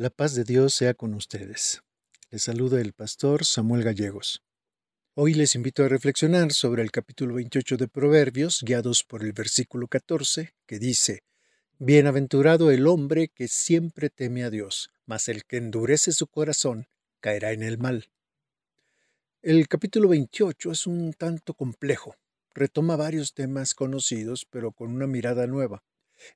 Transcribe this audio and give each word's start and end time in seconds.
La 0.00 0.08
paz 0.08 0.34
de 0.34 0.44
Dios 0.44 0.72
sea 0.72 0.94
con 0.94 1.12
ustedes. 1.12 1.82
Les 2.30 2.44
saluda 2.44 2.80
el 2.80 2.94
pastor 2.94 3.44
Samuel 3.44 3.82
Gallegos. 3.82 4.42
Hoy 5.12 5.34
les 5.34 5.54
invito 5.54 5.84
a 5.84 5.88
reflexionar 5.88 6.52
sobre 6.52 6.80
el 6.80 6.90
capítulo 6.90 7.34
28 7.34 7.76
de 7.76 7.86
Proverbios, 7.86 8.62
guiados 8.62 9.04
por 9.04 9.22
el 9.22 9.34
versículo 9.34 9.88
14, 9.88 10.54
que 10.64 10.78
dice, 10.78 11.22
Bienaventurado 11.78 12.70
el 12.70 12.86
hombre 12.86 13.28
que 13.28 13.46
siempre 13.46 14.08
teme 14.08 14.42
a 14.42 14.48
Dios, 14.48 14.90
mas 15.04 15.28
el 15.28 15.44
que 15.44 15.58
endurece 15.58 16.12
su 16.12 16.28
corazón 16.28 16.86
caerá 17.20 17.52
en 17.52 17.62
el 17.62 17.76
mal. 17.76 18.06
El 19.42 19.68
capítulo 19.68 20.08
28 20.08 20.72
es 20.72 20.86
un 20.86 21.12
tanto 21.12 21.52
complejo. 21.52 22.16
Retoma 22.54 22.96
varios 22.96 23.34
temas 23.34 23.74
conocidos, 23.74 24.46
pero 24.48 24.72
con 24.72 24.94
una 24.94 25.06
mirada 25.06 25.46
nueva. 25.46 25.84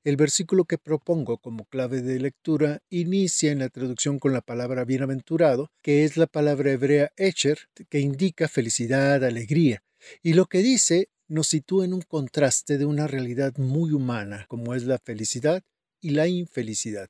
El 0.03 0.15
versículo 0.15 0.65
que 0.65 0.77
propongo 0.77 1.37
como 1.37 1.65
clave 1.65 2.01
de 2.01 2.19
lectura 2.19 2.81
inicia 2.89 3.51
en 3.51 3.59
la 3.59 3.69
traducción 3.69 4.19
con 4.19 4.33
la 4.33 4.41
palabra 4.41 4.85
bienaventurado, 4.85 5.71
que 5.81 6.03
es 6.03 6.17
la 6.17 6.27
palabra 6.27 6.71
hebrea 6.71 7.11
echer, 7.17 7.59
que 7.89 7.99
indica 7.99 8.47
felicidad, 8.47 9.23
alegría, 9.23 9.83
y 10.21 10.33
lo 10.33 10.45
que 10.45 10.59
dice 10.59 11.09
nos 11.27 11.47
sitúa 11.47 11.85
en 11.85 11.93
un 11.93 12.01
contraste 12.01 12.77
de 12.77 12.85
una 12.85 13.07
realidad 13.07 13.53
muy 13.57 13.91
humana, 13.91 14.45
como 14.47 14.75
es 14.75 14.83
la 14.83 14.99
felicidad 14.99 15.63
y 16.01 16.11
la 16.11 16.27
infelicidad. 16.27 17.09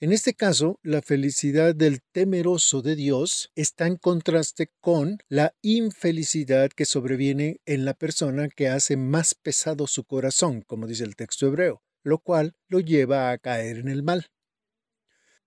En 0.00 0.12
este 0.12 0.34
caso, 0.34 0.78
la 0.82 1.02
felicidad 1.02 1.74
del 1.74 2.00
temeroso 2.12 2.82
de 2.82 2.96
Dios 2.96 3.50
está 3.54 3.86
en 3.86 3.96
contraste 3.96 4.70
con 4.80 5.18
la 5.28 5.54
infelicidad 5.62 6.70
que 6.70 6.84
sobreviene 6.84 7.60
en 7.66 7.84
la 7.84 7.94
persona 7.94 8.48
que 8.48 8.68
hace 8.68 8.96
más 8.96 9.34
pesado 9.34 9.86
su 9.86 10.04
corazón, 10.04 10.62
como 10.62 10.86
dice 10.86 11.04
el 11.04 11.16
texto 11.16 11.46
hebreo, 11.46 11.82
lo 12.02 12.18
cual 12.18 12.54
lo 12.68 12.80
lleva 12.80 13.30
a 13.30 13.38
caer 13.38 13.78
en 13.78 13.88
el 13.88 14.02
mal. 14.02 14.30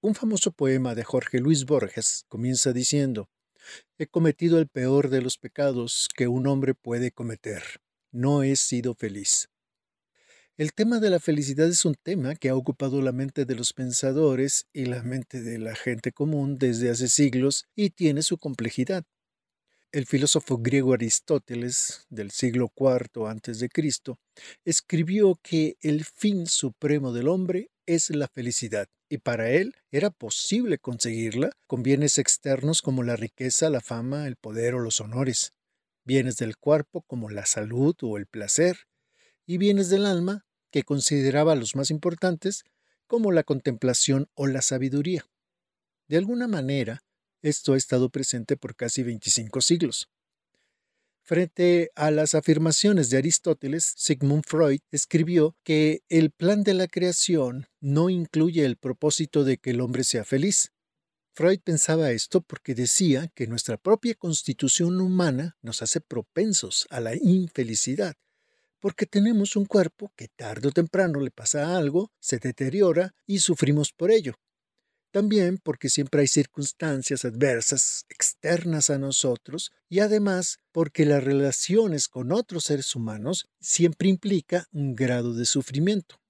Un 0.02 0.16
famoso 0.16 0.52
poema 0.52 0.96
de 0.96 1.04
Jorge 1.04 1.40
Luis 1.40 1.66
Borges 1.66 2.26
comienza 2.30 2.72
diciendo, 2.72 3.30
He 3.98 4.08
cometido 4.08 4.60
el 4.60 4.68
peor 4.68 5.10
de 5.10 5.22
los 5.22 5.38
pecados 5.38 6.08
que 6.16 6.28
un 6.28 6.48
hombre 6.48 6.74
puede 6.74 7.12
cometer. 7.12 7.64
No 8.12 8.44
he 8.44 8.56
sido 8.56 8.96
feliz. 8.96 9.50
El 10.60 10.74
tema 10.74 11.00
de 11.00 11.10
la 11.10 11.22
felicidad 11.22 11.70
es 11.70 11.86
un 11.86 11.96
tema 11.96 12.36
que 12.36 12.50
ha 12.50 12.56
ocupado 12.56 13.02
la 13.02 13.14
mente 13.14 13.46
de 13.46 13.56
los 13.56 13.72
pensadores 13.72 14.68
y 14.74 14.88
la 14.88 15.04
mente 15.04 15.42
de 15.42 15.58
la 15.58 15.74
gente 15.74 16.12
común 16.12 16.58
desde 16.58 16.90
hace 16.90 17.08
siglos 17.08 17.64
y 17.78 17.92
tiene 17.92 18.24
su 18.24 18.38
complejidad. 18.38 19.06
El 19.94 20.06
filósofo 20.06 20.58
griego 20.58 20.94
Aristóteles, 20.94 22.06
del 22.10 22.32
siglo 22.32 22.74
IV 22.76 23.26
a.C., 23.30 23.70
escribió 24.66 25.40
que 25.42 25.78
el 25.80 26.04
fin 26.04 26.46
supremo 26.46 27.14
del 27.14 27.30
hombre 27.30 27.72
es 27.86 28.10
la 28.10 28.28
felicidad, 28.28 28.90
y 29.08 29.20
para 29.20 29.52
él 29.52 29.76
era 29.92 30.10
posible 30.10 30.78
conseguirla 30.78 31.52
con 31.68 31.84
bienes 31.84 32.18
externos 32.18 32.82
como 32.82 33.04
la 33.04 33.16
riqueza, 33.16 33.70
la 33.70 33.80
fama, 33.80 34.28
el 34.28 34.36
poder 34.36 34.76
o 34.76 34.80
los 34.80 35.00
honores, 35.00 35.54
bienes 36.04 36.36
del 36.36 36.58
cuerpo 36.58 37.02
como 37.04 37.30
la 37.30 37.46
salud 37.46 37.96
o 38.02 38.18
el 38.18 38.26
placer, 38.26 38.90
y 39.46 39.58
bienes 39.58 39.90
del 39.90 40.06
alma 40.06 40.46
que 40.72 40.84
consideraba 40.84 41.56
los 41.56 41.76
más 41.76 41.92
importantes 41.92 42.64
como 43.08 43.32
la 43.32 43.44
contemplación 43.44 44.30
o 44.36 44.48
la 44.48 44.62
sabiduría. 44.62 45.26
De 46.08 46.18
alguna 46.18 46.48
manera, 46.48 47.04
esto 47.42 47.74
ha 47.74 47.78
estado 47.78 48.10
presente 48.10 48.58
por 48.58 48.76
casi 48.76 49.04
25 49.04 49.62
siglos. 49.62 50.10
Frente 51.22 51.92
a 51.96 52.10
las 52.10 52.34
afirmaciones 52.34 53.10
de 53.10 53.18
Aristóteles, 53.18 53.94
Sigmund 53.98 54.44
Freud 54.48 54.80
escribió 54.92 55.56
que 55.64 56.02
el 56.10 56.32
plan 56.32 56.64
de 56.64 56.74
la 56.74 56.88
creación 56.88 57.68
no 57.80 58.10
incluye 58.10 58.66
el 58.66 58.78
propósito 58.78 59.44
de 59.44 59.58
que 59.58 59.70
el 59.70 59.82
hombre 59.82 60.04
sea 60.04 60.24
feliz. 60.24 60.72
Freud 61.34 61.60
pensaba 61.64 62.12
esto 62.12 62.42
porque 62.42 62.74
decía 62.74 63.28
que 63.36 63.48
nuestra 63.48 63.78
propia 63.78 64.16
constitución 64.16 65.00
humana 65.00 65.56
nos 65.62 65.82
hace 65.82 66.02
propensos 66.02 66.88
a 66.90 67.00
la 67.00 67.16
infelicidad 67.16 68.16
porque 68.80 69.06
tenemos 69.06 69.56
un 69.56 69.66
cuerpo 69.66 70.12
que 70.16 70.28
tarde 70.28 70.70
o 70.70 70.72
temprano 70.72 71.20
le 71.20 71.32
pasa 71.32 71.78
algo, 71.78 72.12
se 72.20 72.40
deteriora 72.40 73.14
y 73.26 73.40
sufrimos 73.40 73.92
por 73.92 74.12
ello. 74.12 74.36
También 75.12 75.58
porque 75.58 75.90
siempre 75.90 76.22
hay 76.22 76.28
circunstancias 76.28 77.26
adversas 77.26 78.06
externas 78.10 78.92
a 78.92 79.00
nosotros 79.00 79.72
y 79.90 80.00
además 80.00 80.60
porque 80.72 81.06
las 81.06 81.24
relaciones 81.24 82.08
con 82.08 82.32
otros 82.32 82.66
seres 82.66 82.96
humanos 82.96 83.48
siempre 83.60 84.08
implica 84.08 84.68
un 84.72 84.96
grado 84.96 85.34
de 85.34 85.46
sufrimiento. 85.46 86.22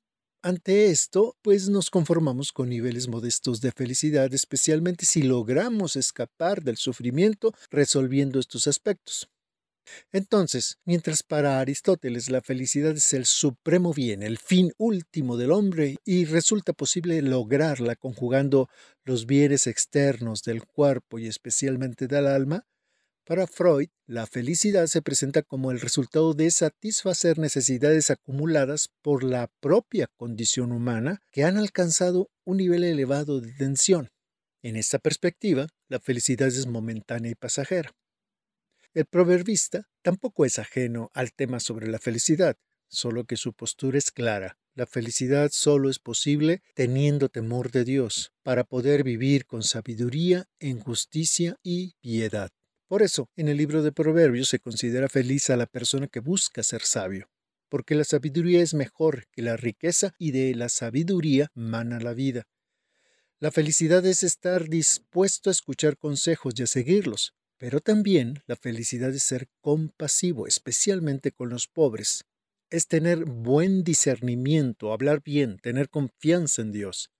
Ante 0.41 0.85
esto, 0.85 1.35
pues 1.41 1.67
nos 1.67 1.89
conformamos 1.89 2.53
con 2.53 2.69
niveles 2.69 3.09
modestos 3.09 3.59
de 3.59 3.73
felicidad, 3.73 4.33
especialmente 4.33 5.05
si 5.05 5.23
logramos 5.23 5.97
escapar 5.97 6.63
del 6.63 6.77
sufrimiento 6.77 7.53
resolviendo 7.69 8.39
estos 8.39 8.65
aspectos. 8.65 9.29
Entonces, 10.11 10.77
mientras 10.85 11.23
para 11.23 11.59
Aristóteles 11.59 12.29
la 12.29 12.41
felicidad 12.41 12.91
es 12.91 13.13
el 13.13 13.25
supremo 13.25 13.93
bien, 13.93 14.23
el 14.23 14.37
fin 14.37 14.71
último 14.77 15.37
del 15.37 15.51
hombre, 15.51 15.97
y 16.05 16.25
resulta 16.25 16.73
posible 16.73 17.21
lograrla 17.21 17.95
conjugando 17.95 18.69
los 19.03 19.25
bienes 19.25 19.67
externos 19.67 20.43
del 20.43 20.65
cuerpo 20.65 21.19
y 21.19 21.27
especialmente 21.27 22.07
del 22.07 22.27
alma, 22.27 22.65
para 23.29 23.45
Freud, 23.45 23.89
la 24.07 24.25
felicidad 24.25 24.87
se 24.87 25.03
presenta 25.03 25.43
como 25.43 25.69
el 25.69 25.79
resultado 25.79 26.33
de 26.33 26.49
satisfacer 26.49 27.37
necesidades 27.37 28.09
acumuladas 28.09 28.89
por 29.03 29.23
la 29.23 29.51
propia 29.59 30.07
condición 30.17 30.71
humana 30.71 31.21
que 31.31 31.43
han 31.43 31.57
alcanzado 31.57 32.31
un 32.43 32.57
nivel 32.57 32.83
elevado 32.83 33.39
de 33.39 33.53
tensión. 33.53 34.09
En 34.63 34.75
esta 34.75 34.97
perspectiva, 34.97 35.67
la 35.89 35.99
felicidad 35.99 36.47
es 36.47 36.65
momentánea 36.65 37.29
y 37.29 37.35
pasajera. 37.35 37.91
El 38.95 39.05
proverbista 39.05 39.87
tampoco 40.01 40.45
es 40.45 40.57
ajeno 40.57 41.11
al 41.13 41.31
tema 41.31 41.59
sobre 41.59 41.87
la 41.87 41.99
felicidad, 41.99 42.57
solo 42.87 43.25
que 43.25 43.37
su 43.37 43.53
postura 43.53 43.99
es 43.99 44.09
clara. 44.09 44.57
La 44.73 44.87
felicidad 44.87 45.51
solo 45.53 45.91
es 45.91 45.99
posible 45.99 46.63
teniendo 46.73 47.29
temor 47.29 47.69
de 47.69 47.83
Dios, 47.83 48.31
para 48.41 48.63
poder 48.63 49.03
vivir 49.03 49.45
con 49.45 49.61
sabiduría, 49.61 50.45
en 50.59 50.79
justicia 50.79 51.57
y 51.61 51.93
piedad. 52.01 52.49
Por 52.87 53.03
eso, 53.03 53.29
en 53.35 53.47
el 53.47 53.57
libro 53.57 53.83
de 53.83 53.91
Proverbios 53.91 54.49
se 54.49 54.59
considera 54.59 55.07
feliz 55.07 55.51
a 55.51 55.57
la 55.57 55.67
persona 55.67 56.07
que 56.07 56.19
busca 56.19 56.63
ser 56.63 56.81
sabio, 56.81 57.29
porque 57.69 57.93
la 57.93 58.03
sabiduría 58.03 58.63
es 58.63 58.73
mejor 58.73 59.27
que 59.31 59.43
la 59.43 59.55
riqueza 59.55 60.15
y 60.17 60.31
de 60.31 60.55
la 60.55 60.69
sabiduría 60.69 61.51
mana 61.53 61.99
la 61.99 62.13
vida. 62.13 62.47
La 63.39 63.51
felicidad 63.51 64.03
es 64.07 64.23
estar 64.23 64.67
dispuesto 64.67 65.49
a 65.49 65.51
escuchar 65.51 65.95
consejos 65.97 66.55
y 66.57 66.63
a 66.63 66.67
seguirlos, 66.67 67.35
pero 67.59 67.81
también 67.81 68.41
la 68.47 68.55
felicidad 68.55 69.11
es 69.11 69.23
ser 69.23 69.47
compasivo, 69.61 70.47
especialmente 70.47 71.31
con 71.31 71.49
los 71.49 71.67
pobres. 71.67 72.23
Es 72.71 72.87
tener 72.87 73.25
buen 73.25 73.83
discernimiento, 73.83 74.93
hablar 74.93 75.21
bien, 75.21 75.57
tener 75.59 75.89
confianza 75.89 76.61
en 76.61 76.71
Dios. 76.71 77.11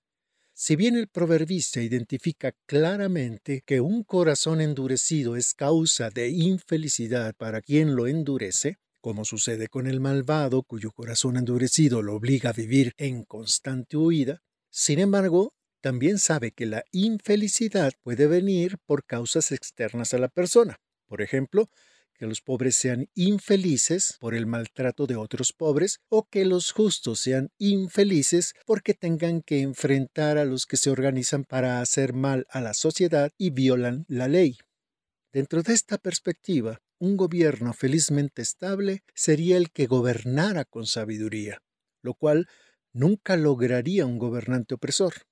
Si 0.53 0.75
bien 0.75 0.95
el 0.95 1.07
proverbista 1.07 1.81
identifica 1.81 2.53
claramente 2.65 3.63
que 3.65 3.81
un 3.81 4.03
corazón 4.03 4.61
endurecido 4.61 5.35
es 5.35 5.53
causa 5.53 6.09
de 6.09 6.29
infelicidad 6.29 7.33
para 7.35 7.61
quien 7.61 7.95
lo 7.95 8.07
endurece, 8.07 8.77
como 9.01 9.25
sucede 9.25 9.67
con 9.67 9.87
el 9.87 9.99
malvado 9.99 10.63
cuyo 10.63 10.91
corazón 10.91 11.37
endurecido 11.37 12.01
lo 12.01 12.15
obliga 12.15 12.51
a 12.51 12.53
vivir 12.53 12.93
en 12.97 13.23
constante 13.23 13.97
huida, 13.97 14.41
sin 14.69 14.99
embargo, 14.99 15.53
también 15.81 16.19
sabe 16.19 16.51
que 16.51 16.65
la 16.65 16.83
infelicidad 16.91 17.93
puede 18.01 18.27
venir 18.27 18.77
por 18.85 19.05
causas 19.05 19.51
externas 19.51 20.13
a 20.13 20.17
la 20.17 20.27
persona. 20.27 20.77
Por 21.07 21.21
ejemplo, 21.21 21.69
que 22.19 22.27
los 22.27 22.41
pobres 22.41 22.75
sean 22.75 23.07
infelices 23.15 24.17
por 24.19 24.35
el 24.35 24.45
maltrato 24.45 25.07
de 25.07 25.15
otros 25.15 25.53
pobres 25.53 26.01
o 26.09 26.27
que 26.27 26.43
los 26.43 26.73
justos 26.73 27.21
sean 27.21 27.49
infelices 27.57 28.53
porque 28.65 28.93
tengan 28.93 29.41
que 29.41 29.61
enfrentar 29.61 30.37
a 30.37 30.43
los 30.43 30.65
que 30.65 30.75
se 30.75 30.89
organizan 30.89 31.45
para 31.45 31.79
hacer 31.79 32.11
mal 32.13 32.45
a 32.49 32.59
la 32.59 32.73
sociedad 32.73 33.31
y 33.37 33.51
violan 33.51 34.05
la 34.09 34.27
ley. 34.27 34.57
Dentro 35.31 35.63
de 35.63 35.73
esta 35.73 35.97
perspectiva, 35.97 36.81
un 36.99 37.15
gobierno 37.15 37.71
felizmente 37.71 38.41
estable 38.41 39.03
sería 39.15 39.55
el 39.55 39.71
que 39.71 39.87
gobernara 39.87 40.65
con 40.65 40.85
sabiduría, 40.85 41.61
lo 42.01 42.15
cual 42.15 42.49
nunca 42.91 43.37
lograría 43.37 44.05
un 44.05 44.19
gobernante 44.19 44.75
opresor. 44.75 45.28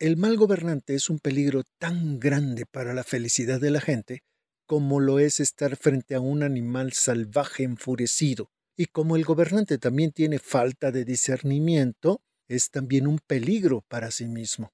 El 0.00 0.16
mal 0.16 0.38
gobernante 0.38 0.94
es 0.94 1.10
un 1.10 1.18
peligro 1.18 1.62
tan 1.78 2.18
grande 2.18 2.64
para 2.64 2.94
la 2.94 3.04
felicidad 3.04 3.60
de 3.60 3.70
la 3.70 3.82
gente 3.82 4.22
como 4.64 4.98
lo 4.98 5.18
es 5.18 5.40
estar 5.40 5.76
frente 5.76 6.14
a 6.14 6.20
un 6.20 6.42
animal 6.42 6.92
salvaje 6.92 7.64
enfurecido. 7.64 8.50
Y 8.78 8.86
como 8.86 9.16
el 9.16 9.24
gobernante 9.24 9.76
también 9.78 10.12
tiene 10.12 10.38
falta 10.38 10.90
de 10.90 11.04
discernimiento, 11.04 12.22
es 12.48 12.70
también 12.70 13.08
un 13.08 13.18
peligro 13.18 13.84
para 13.88 14.10
sí 14.10 14.26
mismo. 14.26 14.72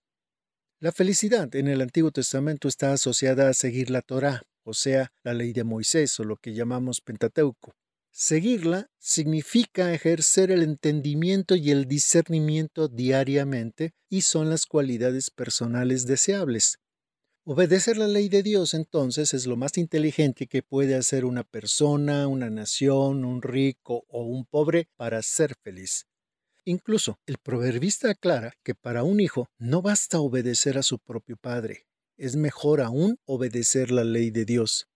La 0.81 0.93
felicidad 0.93 1.53
en 1.57 1.67
el 1.67 1.81
Antiguo 1.81 2.13
Testamento 2.13 2.69
está 2.69 2.93
asociada 2.93 3.49
a 3.49 3.55
seguir 3.55 3.91
la 3.91 4.03
Torá, 4.03 4.43
o 4.65 4.75
sea, 4.75 5.11
la 5.25 5.33
ley 5.33 5.53
de 5.53 5.65
Moisés 5.65 6.21
o 6.21 6.25
lo 6.25 6.37
que 6.37 6.53
llamamos 6.53 7.01
Pentateuco. 7.01 7.75
Seguirla 8.19 8.89
significa 8.99 9.93
ejercer 9.93 10.51
el 10.51 10.63
entendimiento 10.63 11.55
y 11.55 11.71
el 11.71 11.85
discernimiento 11.87 12.89
diariamente 12.89 13.93
y 14.09 14.23
son 14.23 14.49
las 14.49 14.65
cualidades 14.65 15.29
personales 15.29 16.07
deseables. 16.07 16.79
Obedecer 17.45 17.99
la 17.99 18.09
ley 18.09 18.31
de 18.31 18.43
Dios 18.43 18.73
entonces 18.73 19.35
es 19.35 19.47
lo 19.47 19.59
más 19.59 19.77
inteligente 19.77 20.47
que 20.47 20.63
puede 20.63 20.95
hacer 20.95 21.27
una 21.27 21.45
persona, 21.45 22.27
una 22.27 22.49
nación, 22.49 23.27
un 23.27 23.43
rico 23.43 24.07
o 24.09 24.23
un 24.23 24.47
pobre 24.47 24.89
para 24.97 25.21
ser 25.21 25.55
feliz. 25.63 26.07
Incluso 26.65 27.19
el 27.27 27.37
proverbista 27.37 28.09
aclara 28.09 28.55
que 28.63 28.75
para 28.75 29.05
un 29.05 29.21
hijo 29.21 29.51
no 29.59 29.83
basta 29.83 30.21
obedecer 30.21 30.79
a 30.79 30.83
su 30.83 30.99
propio 30.99 31.37
padre, 31.37 31.85
es 32.17 32.35
mejor 32.35 32.81
aún 32.81 33.19
obedecer 33.27 33.91
la 33.91 34.05
ley 34.05 34.31
de 34.31 34.47
Dios. 34.47 34.89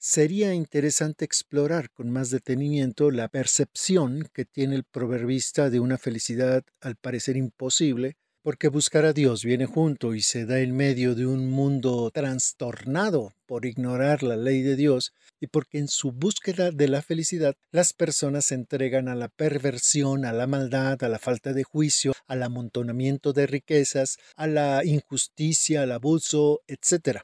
Sería 0.00 0.54
interesante 0.54 1.24
explorar 1.24 1.90
con 1.90 2.08
más 2.08 2.30
detenimiento 2.30 3.10
la 3.10 3.26
percepción 3.26 4.28
que 4.32 4.44
tiene 4.44 4.76
el 4.76 4.84
proverbista 4.84 5.70
de 5.70 5.80
una 5.80 5.98
felicidad 5.98 6.62
al 6.80 6.94
parecer 6.94 7.36
imposible, 7.36 8.16
porque 8.44 8.68
buscar 8.68 9.04
a 9.04 9.12
Dios 9.12 9.42
viene 9.42 9.66
junto 9.66 10.14
y 10.14 10.22
se 10.22 10.46
da 10.46 10.60
en 10.60 10.76
medio 10.76 11.16
de 11.16 11.26
un 11.26 11.50
mundo 11.50 12.12
trastornado 12.12 13.32
por 13.44 13.66
ignorar 13.66 14.22
la 14.22 14.36
ley 14.36 14.62
de 14.62 14.76
Dios 14.76 15.12
y 15.40 15.48
porque 15.48 15.78
en 15.78 15.88
su 15.88 16.12
búsqueda 16.12 16.70
de 16.70 16.86
la 16.86 17.02
felicidad 17.02 17.56
las 17.72 17.92
personas 17.92 18.44
se 18.44 18.54
entregan 18.54 19.08
a 19.08 19.16
la 19.16 19.28
perversión, 19.28 20.24
a 20.24 20.32
la 20.32 20.46
maldad, 20.46 21.02
a 21.02 21.08
la 21.08 21.18
falta 21.18 21.52
de 21.52 21.64
juicio, 21.64 22.12
al 22.28 22.44
amontonamiento 22.44 23.32
de 23.32 23.48
riquezas, 23.48 24.18
a 24.36 24.46
la 24.46 24.84
injusticia, 24.84 25.82
al 25.82 25.90
abuso, 25.90 26.60
etc. 26.68 27.22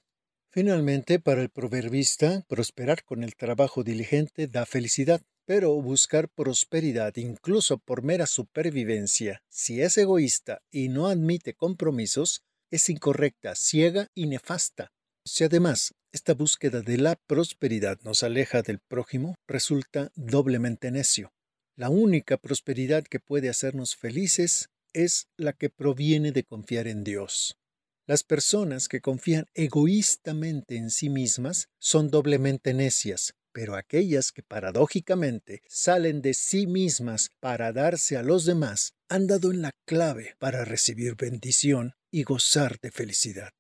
Finalmente, 0.55 1.19
para 1.19 1.43
el 1.43 1.49
proverbista, 1.49 2.45
prosperar 2.47 3.03
con 3.03 3.25
el 3.25 3.35
trabajo 3.35 3.83
diligente 3.83 4.47
da 4.47 4.67
felicidad, 4.67 5.21
pero 5.47 5.75
buscar 5.83 6.29
prosperidad 6.29 7.17
incluso 7.17 7.79
por 7.79 8.05
mera 8.05 8.27
supervivencia, 8.27 9.43
si 9.49 9.83
es 9.83 9.99
egoísta 9.99 10.63
y 10.71 10.91
no 10.91 11.09
admite 11.09 11.55
compromisos, 11.55 12.45
es 12.71 12.89
incorrecta, 12.89 13.57
ciega 13.57 14.13
y 14.15 14.27
nefasta. 14.27 14.93
Si 15.25 15.43
además 15.43 15.93
esta 16.13 16.35
búsqueda 16.35 16.83
de 16.83 16.99
la 16.99 17.17
prosperidad 17.17 17.99
nos 18.05 18.23
aleja 18.23 18.63
del 18.63 18.79
prójimo, 18.79 19.35
resulta 19.49 20.13
doblemente 20.15 20.93
necio. 20.93 21.33
La 21.75 21.91
única 21.91 22.37
prosperidad 22.37 23.03
que 23.03 23.19
puede 23.19 23.49
hacernos 23.49 23.97
felices 23.97 24.69
es 24.93 25.27
la 25.37 25.53
que 25.53 25.69
proviene 25.69 26.31
de 26.31 26.45
confiar 26.45 26.87
en 26.87 27.03
Dios. 27.03 27.57
Las 28.07 28.23
personas 28.23 28.89
que 28.89 29.01
confían 29.01 29.47
egoístamente 29.55 30.77
en 30.77 30.91
sí 30.91 31.09
mismas 31.09 31.69
son 31.79 32.11
doblemente 32.11 32.75
necias, 32.75 33.35
pero 33.51 33.77
aquellas 33.77 34.31
que 34.31 34.43
paradójicamente 34.43 35.63
salen 35.69 36.21
de 36.21 36.35
sí 36.35 36.67
mismas 36.67 37.31
para 37.41 37.73
darse 37.73 38.19
a 38.19 38.23
los 38.23 38.45
demás 38.45 38.93
han 39.09 39.27
dado 39.27 39.53
en 39.53 39.63
la 39.63 39.73
clave 39.87 40.35
para 40.39 40.67
recibir 40.67 41.15
bendición 41.17 41.95
y 42.11 42.25
gozar 42.25 42.79
de 42.81 42.91
felicidad. 42.91 43.51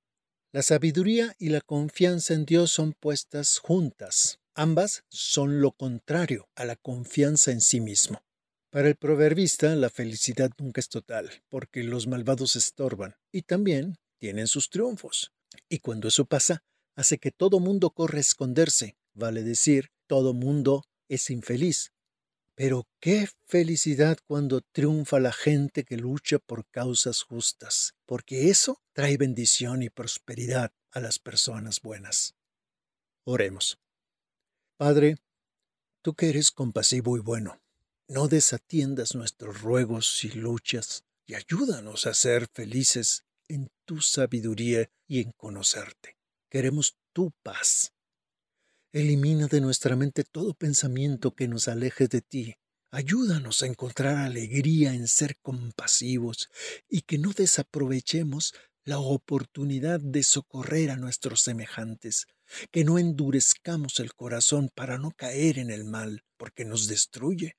La 0.52 0.62
sabiduría 0.62 1.35
y 1.38 1.49
la 1.49 1.62
confianza 1.62 2.35
en 2.35 2.44
Dios 2.44 2.70
son 2.70 2.93
puestas 2.93 3.58
juntas. 3.58 4.41
Ambas 4.55 5.05
son 5.08 5.61
lo 5.61 5.73
contrario 5.73 6.49
a 6.55 6.67
la 6.67 6.76
confianza 6.76 7.50
en 7.50 7.61
sí 7.61 7.81
mismo. 7.81 8.23
Para 8.70 8.88
el 8.88 8.96
proverbista, 8.96 9.75
la 9.75 9.88
felicidad 9.88 10.50
nunca 10.58 10.81
es 10.81 10.88
total, 10.88 11.31
porque 11.49 11.82
los 11.82 12.06
malvados 12.06 12.56
estorban, 12.56 13.17
y 13.32 13.43
también 13.43 13.96
tienen 14.19 14.46
sus 14.46 14.70
triunfos. 14.70 15.32
Y 15.69 15.78
cuando 15.78 16.08
eso 16.08 16.25
pasa, 16.25 16.62
hace 16.96 17.19
que 17.19 17.31
todo 17.31 17.61
mundo 17.61 17.90
corra 17.90 18.19
a 18.19 18.20
esconderse, 18.20 18.96
vale 19.12 19.43
decir, 19.43 19.90
todo 20.06 20.34
mundo 20.34 20.84
es 21.08 21.31
infeliz. 21.31 21.93
Pero 22.56 22.87
qué 23.00 23.28
felicidad 23.46 24.19
cuando 24.26 24.61
triunfa 24.61 25.19
la 25.19 25.32
gente 25.32 25.84
que 25.84 25.96
lucha 25.96 26.38
por 26.38 26.66
causas 26.70 27.22
justas, 27.22 27.94
porque 28.06 28.49
eso 28.49 28.81
trae 28.93 29.16
bendición 29.16 29.82
y 29.82 29.90
prosperidad 29.90 30.72
a 30.93 31.00
las 31.00 31.19
personas 31.19 31.81
buenas. 31.81 32.34
Oremos. 33.25 33.78
Padre, 34.76 35.17
tú 36.02 36.14
que 36.14 36.28
eres 36.28 36.52
compasivo 36.52 37.17
y 37.17 37.20
bueno, 37.20 37.60
no 38.06 38.28
desatiendas 38.28 39.14
nuestros 39.14 39.62
ruegos 39.62 40.22
y 40.25 40.28
luchas 40.31 41.05
y 41.26 41.34
ayúdanos 41.34 42.06
a 42.06 42.14
ser 42.14 42.46
felices 42.52 43.25
tu 43.84 44.00
sabiduría 44.00 44.90
y 45.06 45.20
en 45.20 45.32
conocerte. 45.32 46.16
Queremos 46.50 46.96
tu 47.12 47.32
paz. 47.42 47.92
Elimina 48.92 49.46
de 49.46 49.60
nuestra 49.60 49.96
mente 49.96 50.25
todo 50.25 50.54
pensamiento 50.54 51.34
que 51.34 51.48
nos 51.48 51.69
aleje 51.69 52.06
de 52.06 52.20
ti. 52.20 52.54
Ayúdanos 52.90 53.62
a 53.62 53.66
encontrar 53.66 54.19
alegría 54.19 54.94
en 54.94 55.08
ser 55.08 55.36
compasivos 55.42 56.48
y 56.88 57.02
que 57.02 57.19
no 57.19 57.32
desaprovechemos 57.32 58.54
la 58.84 58.98
oportunidad 58.98 59.98
de 59.98 60.22
socorrer 60.22 60.90
a 60.90 60.96
nuestros 60.96 61.40
semejantes, 61.40 62.26
que 62.70 62.84
no 62.84 62.98
endurezcamos 62.98 63.98
el 63.98 64.14
corazón 64.14 64.70
para 64.75 64.98
no 64.98 65.10
caer 65.10 65.58
en 65.58 65.70
el 65.70 65.84
mal, 65.84 66.22
porque 66.36 66.64
nos 66.64 66.86
destruye. 66.86 67.56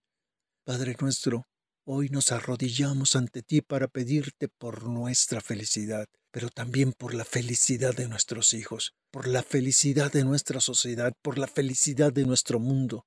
Padre 0.63 0.95
nuestro, 1.01 1.48
Hoy 1.88 2.10
nos 2.10 2.32
arrodillamos 2.32 3.16
ante 3.16 3.44
ti 3.44 3.62
para 3.62 3.88
pedirte 3.88 4.48
por 4.48 4.86
nuestra 4.86 5.40
felicidad, 5.40 6.08
pero 6.32 6.50
también 6.50 6.94
por 6.94 7.14
la 7.14 7.26
felicidad 7.26 7.96
de 7.96 8.08
nuestros 8.08 8.56
hijos, 8.56 8.96
por 9.12 9.28
la 9.28 9.44
felicidad 9.44 10.12
de 10.12 10.24
nuestra 10.24 10.60
sociedad, 10.62 11.14
por 11.22 11.38
la 11.38 11.46
felicidad 11.46 12.12
de 12.12 12.26
nuestro 12.26 12.60
mundo. 12.60 13.06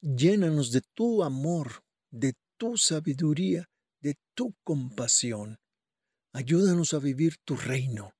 Llénanos 0.00 0.72
de 0.72 0.80
tu 0.94 1.22
amor, 1.22 1.84
de 2.10 2.32
tu 2.56 2.78
sabiduría, 2.78 3.68
de 4.00 4.16
tu 4.34 4.54
compasión. 4.64 5.58
Ayúdanos 6.32 6.94
a 6.94 7.00
vivir 7.00 7.36
tu 7.44 7.54
reino 7.54 8.14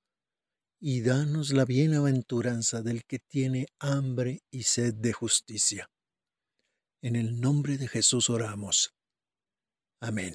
y 0.79 1.00
danos 1.00 1.55
la 1.55 1.65
bienaventuranza 1.65 2.82
del 2.82 3.06
que 3.06 3.19
tiene 3.19 3.67
hambre 3.79 4.43
y 4.50 4.65
sed 4.65 4.93
de 4.93 5.15
justicia. 5.15 5.91
En 7.00 7.17
el 7.17 7.41
nombre 7.41 7.79
de 7.79 7.88
Jesús 7.88 8.29
oramos. 8.29 8.93
Amém. 10.00 10.35